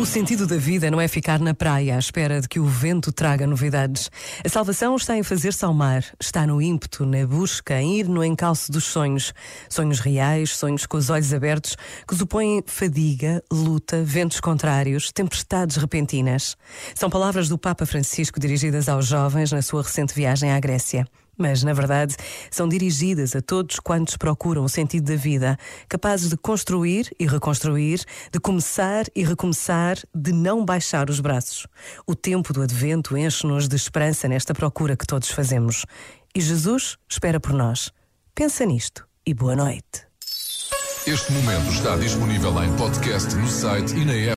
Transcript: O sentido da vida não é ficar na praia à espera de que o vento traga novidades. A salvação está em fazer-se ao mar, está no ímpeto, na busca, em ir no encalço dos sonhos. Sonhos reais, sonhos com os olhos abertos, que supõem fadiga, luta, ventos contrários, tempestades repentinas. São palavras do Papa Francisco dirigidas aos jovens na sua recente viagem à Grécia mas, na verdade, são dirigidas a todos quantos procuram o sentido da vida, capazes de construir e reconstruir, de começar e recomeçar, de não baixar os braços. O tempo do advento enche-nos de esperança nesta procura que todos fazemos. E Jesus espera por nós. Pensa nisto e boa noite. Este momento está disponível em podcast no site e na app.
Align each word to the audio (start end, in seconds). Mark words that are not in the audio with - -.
O 0.00 0.06
sentido 0.06 0.46
da 0.46 0.56
vida 0.56 0.90
não 0.90 0.98
é 0.98 1.06
ficar 1.06 1.38
na 1.38 1.52
praia 1.52 1.94
à 1.94 1.98
espera 1.98 2.40
de 2.40 2.48
que 2.48 2.58
o 2.58 2.64
vento 2.64 3.12
traga 3.12 3.46
novidades. 3.46 4.10
A 4.42 4.48
salvação 4.48 4.96
está 4.96 5.14
em 5.14 5.22
fazer-se 5.22 5.62
ao 5.62 5.74
mar, 5.74 6.02
está 6.18 6.46
no 6.46 6.62
ímpeto, 6.62 7.04
na 7.04 7.26
busca, 7.26 7.78
em 7.78 7.98
ir 7.98 8.08
no 8.08 8.24
encalço 8.24 8.72
dos 8.72 8.84
sonhos. 8.84 9.34
Sonhos 9.68 10.00
reais, 10.00 10.56
sonhos 10.56 10.86
com 10.86 10.96
os 10.96 11.10
olhos 11.10 11.34
abertos, 11.34 11.76
que 12.08 12.16
supõem 12.16 12.64
fadiga, 12.66 13.44
luta, 13.52 14.02
ventos 14.02 14.40
contrários, 14.40 15.12
tempestades 15.12 15.76
repentinas. 15.76 16.56
São 16.94 17.10
palavras 17.10 17.50
do 17.50 17.58
Papa 17.58 17.84
Francisco 17.84 18.40
dirigidas 18.40 18.88
aos 18.88 19.06
jovens 19.06 19.52
na 19.52 19.60
sua 19.60 19.82
recente 19.82 20.14
viagem 20.14 20.50
à 20.50 20.58
Grécia 20.58 21.06
mas, 21.40 21.62
na 21.62 21.72
verdade, 21.72 22.14
são 22.50 22.68
dirigidas 22.68 23.34
a 23.34 23.40
todos 23.40 23.80
quantos 23.80 24.16
procuram 24.16 24.62
o 24.62 24.68
sentido 24.68 25.10
da 25.10 25.16
vida, 25.16 25.56
capazes 25.88 26.28
de 26.28 26.36
construir 26.36 27.10
e 27.18 27.26
reconstruir, 27.26 28.04
de 28.30 28.38
começar 28.38 29.06
e 29.16 29.24
recomeçar, 29.24 29.96
de 30.14 30.32
não 30.32 30.64
baixar 30.64 31.08
os 31.08 31.18
braços. 31.18 31.66
O 32.06 32.14
tempo 32.14 32.52
do 32.52 32.62
advento 32.62 33.16
enche-nos 33.16 33.66
de 33.66 33.76
esperança 33.76 34.28
nesta 34.28 34.52
procura 34.52 34.96
que 34.96 35.06
todos 35.06 35.30
fazemos. 35.30 35.86
E 36.34 36.40
Jesus 36.40 36.96
espera 37.08 37.40
por 37.40 37.54
nós. 37.54 37.90
Pensa 38.34 38.64
nisto 38.64 39.06
e 39.26 39.32
boa 39.32 39.56
noite. 39.56 40.10
Este 41.06 41.32
momento 41.32 41.72
está 41.72 41.96
disponível 41.96 42.62
em 42.62 42.76
podcast 42.76 43.34
no 43.34 43.48
site 43.48 43.94
e 43.96 44.04
na 44.04 44.12
app. 44.12 44.28